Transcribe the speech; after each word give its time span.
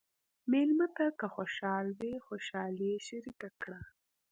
مېلمه 0.51 0.87
ته 0.95 1.05
که 1.19 1.27
خوشحال 1.35 1.85
وي، 1.99 2.13
خوشالي 2.25 2.85
یې 2.93 2.99
شریکه 3.07 3.49
کړه. 3.61 3.79